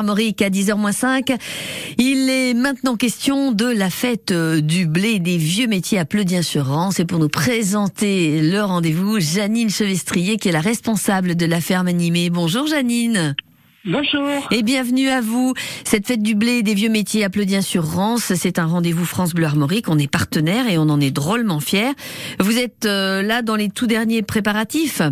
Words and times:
Armorique 0.00 0.42
à 0.42 0.48
10h-5. 0.48 1.36
Il 1.98 2.30
est 2.30 2.54
maintenant 2.54 2.94
question 2.94 3.50
de 3.50 3.66
la 3.66 3.90
fête 3.90 4.30
euh, 4.30 4.60
du 4.60 4.86
blé 4.86 5.18
des 5.18 5.38
vieux 5.38 5.66
métiers 5.66 5.98
à 5.98 6.04
Pleudien-sur-Rance. 6.04 7.00
Et 7.00 7.04
pour 7.04 7.18
nous 7.18 7.28
présenter 7.28 8.40
le 8.40 8.62
rendez-vous, 8.62 9.18
Janine 9.18 9.70
Chevestrier, 9.70 10.36
qui 10.36 10.50
est 10.50 10.52
la 10.52 10.60
responsable 10.60 11.34
de 11.34 11.46
la 11.46 11.60
ferme 11.60 11.88
animée. 11.88 12.30
Bonjour 12.30 12.68
Janine. 12.68 13.34
Bonjour. 13.84 14.28
Et 14.52 14.62
bienvenue 14.62 15.08
à 15.08 15.20
vous. 15.20 15.54
Cette 15.82 16.06
fête 16.06 16.22
du 16.22 16.36
blé 16.36 16.62
des 16.62 16.74
vieux 16.74 16.90
métiers 16.90 17.24
à 17.24 17.28
Pleudien-sur-Rance, 17.28 18.34
c'est 18.36 18.60
un 18.60 18.66
rendez-vous 18.66 19.04
France 19.04 19.34
Bleu 19.34 19.46
Armorique. 19.46 19.88
On 19.88 19.98
est 19.98 20.06
partenaire 20.06 20.68
et 20.70 20.78
on 20.78 20.90
en 20.90 21.00
est 21.00 21.10
drôlement 21.10 21.58
fiers. 21.58 21.90
Vous 22.38 22.56
êtes 22.56 22.84
euh, 22.84 23.20
là 23.20 23.42
dans 23.42 23.56
les 23.56 23.68
tout 23.68 23.88
derniers 23.88 24.22
préparatifs? 24.22 25.02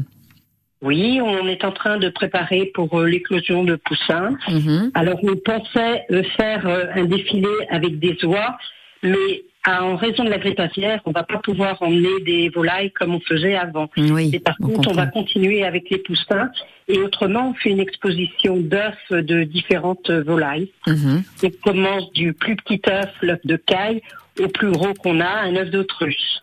Oui, 0.87 1.21
on 1.21 1.49
est 1.49 1.65
en 1.65 1.73
train 1.73 1.99
de 1.99 2.09
préparer 2.09 2.67
pour 2.67 3.01
euh, 3.01 3.07
l'éclosion 3.07 3.65
de 3.65 3.75
poussins. 3.75 4.31
Mhm. 4.49 4.93
Alors, 4.95 5.19
on 5.25 5.37
pensait 5.37 6.05
euh, 6.13 6.23
faire 6.37 6.67
euh, 6.67 6.87
un 6.95 7.05
défilé 7.05 7.49
avec 7.71 7.99
des 7.99 8.17
oies, 8.25 8.57
mais 9.03 9.43
en 9.67 9.97
raison 9.97 10.25
de 10.25 10.31
la 10.31 10.39
grippe 10.39 10.61
aviaire, 10.61 11.01
on 11.07 11.13
va 11.13 11.25
pas 11.25 11.39
pouvoir 11.39 11.81
emmener 11.83 12.21
des 12.25 12.49
volailles 12.49 12.93
comme 12.93 13.15
on 13.15 13.21
faisait 13.21 13.57
avant. 13.57 13.89
Oui, 13.97 14.31
Et 14.33 14.39
par 14.39 14.55
on 14.61 14.69
contre, 14.69 14.91
on 14.91 14.95
va 14.95 15.07
continuer 15.07 15.65
avec 15.65 15.91
les 15.91 15.99
poussins. 15.99 16.51
Et 16.89 16.99
autrement, 17.01 17.51
on 17.51 17.55
fait 17.55 17.71
une 17.71 17.81
exposition 17.81 18.57
d'œufs 18.59 18.95
de 19.11 19.43
différentes 19.43 20.11
volailles. 20.11 20.71
Mhm. 20.87 21.23
On 21.43 21.51
commence 21.65 22.13
du 22.13 22.33
plus 22.33 22.55
petit 22.57 22.81
œuf, 22.89 23.11
l'œuf 23.23 23.41
de 23.45 23.57
caille, 23.57 24.03
au 24.41 24.49
plus 24.49 24.71
gros 24.71 24.93
qu'on 24.95 25.21
a, 25.21 25.29
un 25.29 25.57
œuf 25.57 25.71
d'autruche. 25.71 26.41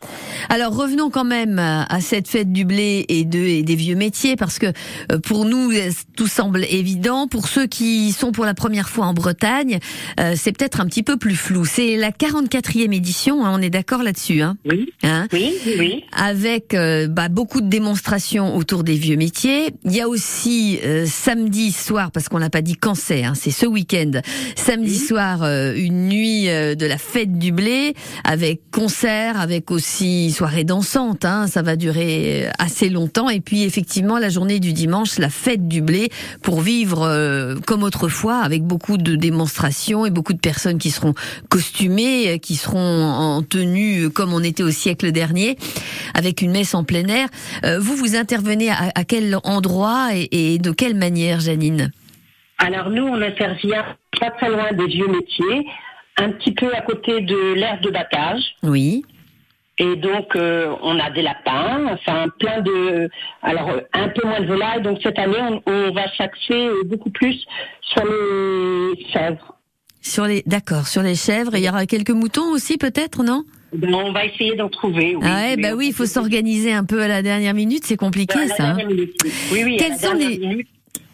Alors 0.49 0.75
revenons 0.75 1.09
quand 1.09 1.23
même 1.23 1.59
à 1.59 2.01
cette 2.01 2.27
fête 2.27 2.51
du 2.51 2.65
blé 2.65 3.05
et, 3.07 3.23
de, 3.23 3.39
et 3.39 3.63
des 3.63 3.75
vieux 3.75 3.95
métiers 3.95 4.35
parce 4.35 4.59
que 4.59 4.67
euh, 5.11 5.19
pour 5.19 5.45
nous 5.45 5.71
tout 6.15 6.27
semble 6.27 6.63
évident. 6.65 7.27
Pour 7.27 7.47
ceux 7.47 7.67
qui 7.67 8.11
sont 8.11 8.31
pour 8.31 8.45
la 8.45 8.53
première 8.53 8.89
fois 8.89 9.05
en 9.05 9.13
Bretagne, 9.13 9.79
euh, 10.19 10.33
c'est 10.35 10.51
peut-être 10.51 10.81
un 10.81 10.85
petit 10.85 11.03
peu 11.03 11.17
plus 11.17 11.35
flou. 11.35 11.65
C'est 11.65 11.95
la 11.95 12.11
44e 12.11 12.93
édition, 12.93 13.12
hein, 13.43 13.51
on 13.53 13.61
est 13.61 13.69
d'accord 13.69 14.03
là-dessus. 14.03 14.41
Hein, 14.41 14.57
Oui, 14.65 14.89
hein 15.03 15.27
oui, 15.33 15.53
oui. 15.79 16.03
avec 16.11 16.73
euh, 16.73 17.07
bah, 17.07 17.29
beaucoup 17.29 17.61
de 17.61 17.67
démonstrations 17.67 18.55
autour 18.55 18.83
des 18.83 18.95
vieux 18.95 19.15
métiers. 19.15 19.71
Il 19.85 19.93
y 19.93 20.01
a 20.01 20.07
aussi 20.07 20.79
euh, 20.83 21.05
samedi 21.05 21.71
soir, 21.71 22.11
parce 22.11 22.29
qu'on 22.29 22.39
n'a 22.39 22.49
pas 22.49 22.61
dit 22.61 22.75
quand 22.75 22.95
c'est, 22.95 23.23
hein, 23.23 23.33
c'est 23.35 23.51
ce 23.51 23.65
week-end, 23.65 24.11
samedi 24.55 24.97
soir, 24.97 25.43
euh, 25.43 25.73
une 25.75 26.07
nuit 26.09 26.49
euh, 26.49 26.75
de 26.75 26.85
la 26.85 26.97
fête 26.97 27.37
du 27.37 27.51
blé, 27.51 27.93
avec 28.23 28.61
concert, 28.71 29.39
avec 29.39 29.71
aussi 29.71 30.31
soirée 30.31 30.63
dansante. 30.63 31.25
Hein, 31.25 31.47
ça 31.47 31.61
va 31.61 31.75
durer 31.75 32.47
assez 32.59 32.89
longtemps. 32.89 33.29
Et 33.29 33.39
puis 33.41 33.63
effectivement, 33.63 34.17
la 34.17 34.29
journée 34.29 34.59
du 34.59 34.73
dimanche, 34.73 35.19
la 35.19 35.29
fête 35.29 35.67
du 35.67 35.81
blé, 35.81 36.09
pour 36.41 36.61
vivre 36.61 37.03
euh, 37.03 37.55
comme 37.65 37.83
autrefois, 37.83 38.37
avec 38.39 38.63
beaucoup 38.63 38.97
de 38.97 39.15
démonstrations 39.15 40.05
et 40.05 40.09
beaucoup 40.09 40.33
de 40.33 40.39
personnes 40.39 40.77
qui 40.77 40.91
seront 40.91 41.13
costumées, 41.49 42.39
qui 42.39 42.55
seront 42.55 43.02
en 43.03 43.43
tenue 43.43 44.05
euh, 44.05 44.09
comme 44.09 44.33
on 44.33 44.43
était 44.43 44.63
au 44.63 44.71
siècle 44.71 45.11
dernier, 45.11 45.57
avec 46.13 46.41
une 46.41 46.51
messe 46.51 46.73
en 46.73 46.83
plein 46.83 47.07
air. 47.07 47.27
Euh, 47.63 47.79
vous, 47.79 47.95
vous 47.95 48.15
intervenez 48.15 48.69
à, 48.69 48.91
à 48.95 49.03
quel 49.03 49.37
endroit 49.43 50.09
et, 50.13 50.53
et 50.53 50.57
de 50.59 50.71
quelle 50.71 50.95
manière, 50.95 51.39
Janine? 51.39 51.91
Alors 52.57 52.89
nous, 52.89 53.03
on 53.03 53.21
intervient 53.21 53.85
pas 54.19 54.31
très 54.31 54.49
loin 54.49 54.71
des 54.71 54.87
vieux 54.87 55.07
métiers, 55.07 55.67
un 56.17 56.31
petit 56.31 56.53
peu 56.53 56.73
à 56.73 56.81
côté 56.81 57.21
de 57.21 57.53
l'aire 57.53 57.81
de 57.81 57.89
battage. 57.89 58.41
Oui. 58.61 59.03
Et 59.79 59.95
donc, 59.95 60.35
euh, 60.35 60.71
on 60.83 60.99
a 60.99 61.09
des 61.09 61.23
lapins, 61.23 61.87
enfin 61.91 62.27
plein 62.39 62.61
de... 62.61 63.09
Alors, 63.41 63.71
un 63.93 64.09
peu 64.09 64.27
moins 64.27 64.39
de 64.39 64.45
volailles. 64.45 64.83
Donc, 64.83 64.99
cette 65.01 65.17
année, 65.17 65.41
on, 65.41 65.63
on 65.65 65.91
va 65.91 66.03
s'axer 66.15 66.69
beaucoup 66.85 67.09
plus 67.09 67.43
sur 67.81 68.05
les 68.05 69.03
chèvres. 69.11 69.55
Sur 70.05 70.25
les, 70.25 70.43
d'accord, 70.45 70.87
sur 70.87 71.01
les 71.01 71.15
chèvres. 71.15 71.55
Il 71.55 71.63
y 71.63 71.69
aura 71.69 71.85
quelques 71.85 72.11
moutons 72.11 72.51
aussi, 72.51 72.77
peut-être, 72.77 73.23
non? 73.23 73.45
Donc, 73.73 73.89
on 74.05 74.11
va 74.11 74.25
essayer 74.25 74.53
d'en 74.55 74.69
trouver. 74.69 75.15
Oui, 75.15 75.21
Ah 75.25 75.41
ouais, 75.47 75.57
bah 75.57 75.73
oui, 75.75 75.87
il 75.87 75.93
faut 75.93 76.05
s'organiser 76.05 76.73
un 76.73 76.83
peu 76.83 77.01
à 77.01 77.07
la 77.07 77.21
dernière 77.23 77.53
minute. 77.53 77.83
C'est 77.85 77.95
compliqué, 77.97 78.37
à 78.37 78.45
la 78.45 78.55
ça. 78.55 78.63
hein. 78.71 78.77
minute. 78.85 79.13
Oui, 79.51 79.61
oui. 79.63 79.75
à 79.75 79.77
Quels 79.79 79.89
la 79.91 79.97
sont 79.97 80.13
les- 80.13 80.37
minute. 80.37 80.67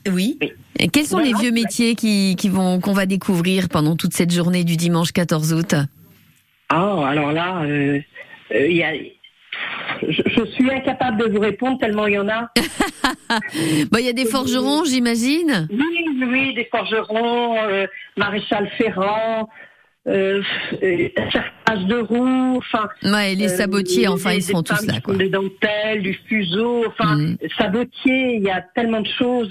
Oui. 0.07 0.37
Oui. 0.41 0.49
Et 0.79 0.87
quels 0.87 1.05
sont 1.05 1.17
Non, 1.17 1.23
les 1.23 1.33
vieux 1.33 1.49
c'est- 1.49 1.51
métiers 1.51 1.95
qui, 1.95 2.35
qui 2.37 2.49
vont 2.49 2.79
qu'on 2.79 2.93
va 2.93 3.05
découvrir 3.05 3.69
pendant 3.69 3.95
toute 3.95 4.13
cette 4.13 4.31
journée 4.33 4.63
du 4.63 4.75
dimanche 4.75 5.11
14 5.11 5.53
août? 5.53 5.75
Ah, 6.69 7.07
alors 7.07 7.31
là, 7.31 7.61
euh, 7.63 7.99
euh, 8.55 8.67
il 8.67 8.75
y 8.77 8.83
a... 8.83 8.91
Je, 10.07 10.21
je 10.25 10.45
suis 10.51 10.71
incapable 10.71 11.17
de 11.17 11.25
vous 11.33 11.39
répondre 11.39 11.77
tellement 11.79 12.07
il 12.07 12.13
y 12.13 12.19
en 12.19 12.29
a. 12.29 12.49
Bah, 13.91 13.99
il 13.99 14.05
y 14.05 14.09
a 14.09 14.13
des 14.13 14.25
forgerons, 14.25 14.83
j'imagine. 14.85 15.67
Oui, 15.71 16.25
oui, 16.27 16.53
des 16.55 16.65
forgerons, 16.71 17.57
euh, 17.61 17.85
maréchal 18.17 18.67
Ferrand, 18.77 19.47
euh, 20.07 20.41
euh, 20.81 21.07
cercage 21.31 21.85
de 21.85 21.97
roues, 21.99 22.57
enfin. 22.57 22.89
Ouais, 23.03 23.35
les 23.35 23.45
euh, 23.53 23.57
sabotiers, 23.57 24.01
des- 24.03 24.07
enfin, 24.07 24.33
ils 24.33 24.41
seront 24.41 24.63
tous 24.63 24.83
là, 24.87 24.99
quoi. 25.01 25.15
Des 25.15 25.29
dentelles, 25.29 26.01
du 26.01 26.13
fuseau, 26.27 26.85
enfin, 26.87 27.15
Mm. 27.17 27.37
sabotier, 27.57 28.35
il 28.37 28.43
y 28.43 28.49
a 28.49 28.61
tellement 28.75 29.01
de 29.01 29.09
choses. 29.17 29.49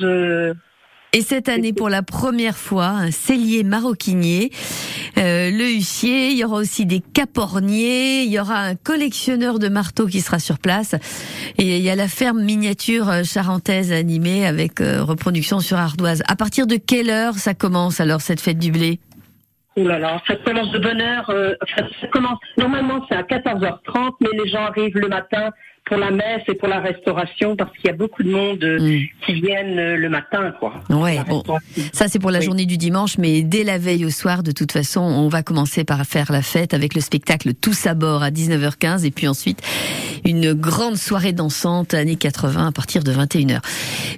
Et 1.15 1.23
cette 1.23 1.49
année, 1.49 1.73
pour 1.73 1.89
la 1.89 2.03
première 2.03 2.59
fois, 2.59 2.89
un 2.89 3.11
cellier 3.11 3.65
maroquinier, 3.65 4.51
euh, 5.17 5.51
le 5.51 5.65
huissier, 5.65 6.29
il 6.33 6.39
y 6.39 6.45
aura 6.45 6.57
aussi 6.57 6.85
des 6.85 7.01
caporniers, 7.01 8.25
il 8.25 8.31
y 8.31 8.39
aura 8.39 8.59
un 8.59 8.75
collectionneur 8.75 9.59
de 9.59 9.69
marteaux 9.71 10.07
qui 10.07 10.21
sera 10.21 10.39
sur 10.39 10.59
place, 10.59 10.95
et 11.57 11.79
il 11.79 11.83
y 11.83 11.89
a 11.89 11.97
la 11.97 12.09
ferme 12.09 12.43
miniature 12.43 13.09
euh, 13.09 13.23
charentaise 13.25 13.91
animée 13.91 14.47
avec 14.47 14.83
euh, 14.83 15.03
reproduction 15.03 15.61
sur 15.61 15.79
ardoise. 15.79 16.23
À 16.29 16.37
partir 16.37 16.67
de 16.67 16.77
quelle 16.77 17.09
heure 17.09 17.35
ça 17.37 17.55
commence 17.55 18.01
alors 18.01 18.21
cette 18.21 18.41
fête 18.41 18.59
du 18.59 18.71
blé? 18.71 19.01
Oh 19.77 19.85
là 19.85 19.99
là, 19.99 20.21
ça 20.27 20.35
commence 20.37 20.71
de 20.73 20.79
bonne 20.79 21.01
heure. 21.01 21.31
euh, 21.31 21.55
ça 22.03 22.09
commence, 22.09 22.39
normalement, 22.59 23.01
c'est 23.09 23.15
à 23.15 23.23
14h30, 23.23 24.13
mais 24.21 24.29
les 24.45 24.51
gens 24.51 24.67
arrivent 24.67 24.99
le 24.99 25.09
matin 25.09 25.53
pour 25.89 25.97
la 25.97 26.11
messe 26.11 26.43
et 26.49 26.55
pour 26.55 26.69
la 26.69 26.81
restauration 26.81 27.57
parce 27.57 27.73
qu'il 27.77 27.87
y 27.87 27.91
a 27.93 27.97
beaucoup 27.97 28.23
de 28.23 28.31
monde 28.31 28.63
euh, 28.63 28.79
Mm. 28.79 29.01
qui 29.27 29.33
viennent 29.41 29.79
euh, 29.79 29.97
le 29.97 30.09
matin, 30.09 30.53
quoi. 30.59 30.75
Ouais, 30.91 31.19
bon. 31.29 31.43
Ça, 31.93 32.07
c'est 32.09 32.19
pour 32.19 32.31
la 32.31 32.39
Oui. 32.41 32.45
journée 32.45 32.67
du 32.67 32.77
dimanche, 32.77 33.19
mais 33.19 33.43
dès 33.43 33.65
la 33.65 33.79
veille 33.79 34.05
au 34.05 34.11
soir, 34.11 34.43
de 34.43 34.53
toute 34.53 34.73
façon, 34.73 35.01
on 35.01 35.29
va 35.29 35.43
commencer 35.43 35.85
par 35.85 36.05
faire 36.05 36.31
la 36.31 36.43
fête 36.43 36.75
avec 36.75 36.95
le 36.95 37.01
spectacle 37.01 37.55
Tous 37.55 37.87
à 37.87 37.95
bord 37.95 38.23
à 38.23 38.31
19h15 38.31 39.05
et 39.07 39.11
puis 39.11 39.27
ensuite 39.29 39.61
une 40.25 40.53
grande 40.53 40.97
soirée 40.97 41.33
dansante 41.33 41.95
années 41.95 42.17
80 42.17 42.69
à 42.69 42.73
partir 42.73 43.03
de 43.03 43.13
21h. 43.13 43.61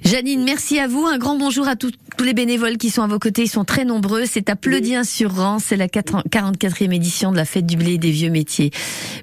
Janine, 0.03 0.43
merci 0.43 0.79
à 0.79 0.87
vous. 0.87 1.05
Un 1.05 1.17
grand 1.17 1.37
bonjour 1.37 1.67
à 1.67 1.75
tous 1.75 1.91
tous 2.17 2.23
les 2.23 2.33
bénévoles 2.33 2.77
qui 2.77 2.89
sont 2.89 3.01
à 3.01 3.07
vos 3.07 3.19
côtés. 3.19 3.43
Ils 3.43 3.49
sont 3.49 3.65
très 3.65 3.85
nombreux. 3.85 4.25
C'est 4.25 4.49
à 4.49 4.55
Pleudien-sur-Rance. 4.55 5.65
C'est 5.67 5.77
la 5.77 5.87
4 5.87 6.27
44e 6.29 6.93
édition 6.93 7.31
de 7.31 7.37
la 7.37 7.45
fête 7.45 7.65
du 7.65 7.77
blé 7.77 7.93
et 7.93 7.97
des 7.97 8.11
vieux 8.11 8.29
métiers. 8.29 8.71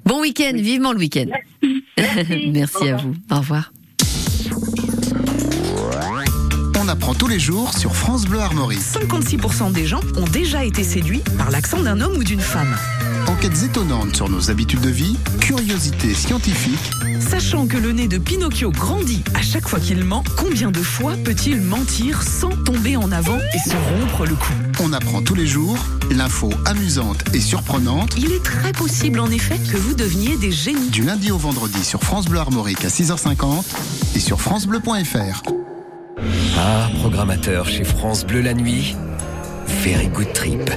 Bon 0.05 0.21
week-end. 0.21 0.53
Vivement 0.55 0.91
le 0.93 0.99
week-end. 0.99 1.25
Merci. 1.97 2.51
merci 2.51 2.89
à 2.89 2.97
vous. 2.97 3.13
Au 3.31 3.37
revoir. 3.37 3.71
On 6.89 6.93
apprend 6.93 7.13
tous 7.13 7.27
les 7.27 7.37
jours 7.37 7.77
sur 7.77 7.95
France 7.95 8.25
Bleu 8.25 8.39
Armorique. 8.39 8.79
56% 8.79 9.71
des 9.71 9.85
gens 9.85 9.99
ont 10.17 10.25
déjà 10.25 10.65
été 10.65 10.83
séduits 10.83 11.21
par 11.37 11.51
l'accent 11.51 11.83
d'un 11.83 12.01
homme 12.01 12.17
ou 12.17 12.23
d'une 12.23 12.39
femme. 12.39 12.75
Enquêtes 13.27 13.61
étonnantes 13.61 14.15
sur 14.15 14.27
nos 14.27 14.49
habitudes 14.49 14.81
de 14.81 14.89
vie, 14.89 15.15
curiosités 15.39 16.15
scientifiques, 16.15 16.89
Sachant 17.19 17.67
que 17.67 17.77
le 17.77 17.91
nez 17.91 18.07
de 18.07 18.17
Pinocchio 18.17 18.71
grandit 18.71 19.23
à 19.35 19.43
chaque 19.43 19.67
fois 19.67 19.79
qu'il 19.79 20.03
ment, 20.03 20.23
combien 20.35 20.71
de 20.71 20.81
fois 20.81 21.13
peut-il 21.23 21.61
mentir 21.61 22.23
sans 22.23 22.49
tomber 22.49 22.97
en 22.97 23.11
avant 23.11 23.37
et 23.37 23.69
se 23.69 23.75
rompre 23.75 24.25
le 24.25 24.33
cou? 24.33 24.53
On 24.81 24.91
apprend 24.91 25.21
tous 25.21 25.35
les 25.35 25.45
jours 25.45 25.77
l'info 26.09 26.49
amusante 26.65 27.23
et 27.35 27.39
surprenante 27.39 28.15
Il 28.17 28.31
est 28.31 28.43
très 28.43 28.71
possible 28.71 29.19
en 29.19 29.29
effet 29.29 29.59
que 29.71 29.77
vous 29.77 29.93
deveniez 29.93 30.37
des 30.37 30.51
génies. 30.51 30.89
du 30.89 31.03
lundi 31.03 31.29
au 31.29 31.37
vendredi 31.37 31.83
sur 31.83 32.01
France 32.01 32.25
Bleu 32.25 32.39
Armorique 32.39 32.83
à 32.83 32.87
6h50 32.87 33.63
et 34.15 34.19
sur 34.19 34.41
francebleu.fr. 34.41 35.43
Ah, 36.61 36.89
programmateur 36.99 37.65
chez 37.69 37.85
France 37.85 38.25
Bleu 38.25 38.41
la 38.41 38.53
nuit. 38.53 38.93
Very 39.81 40.09
good 40.09 40.33
trip. 40.33 40.69